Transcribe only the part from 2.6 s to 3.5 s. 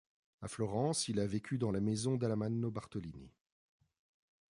Bartolini.